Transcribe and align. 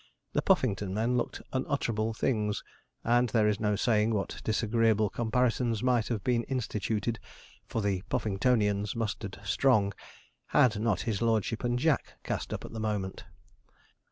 The 0.33 0.41
Puffington 0.41 0.95
men 0.95 1.15
looked 1.15 1.43
unutterable 1.53 2.11
things, 2.15 2.63
and 3.03 3.29
there 3.29 3.47
is 3.47 3.59
no 3.59 3.75
saying 3.75 4.15
what 4.15 4.41
disagreeable 4.43 5.11
comparisons 5.11 5.83
might 5.83 6.07
have 6.07 6.23
been 6.23 6.41
instituted 6.45 7.19
(for 7.67 7.83
the 7.83 8.01
Puffingtonians 8.09 8.95
mustered 8.95 9.39
strong) 9.43 9.93
had 10.47 10.79
not 10.79 11.01
his 11.01 11.21
lordship 11.21 11.63
and 11.63 11.77
Jack 11.77 12.15
cast 12.23 12.51
up 12.51 12.65
at 12.65 12.73
the 12.73 12.79
moment. 12.79 13.25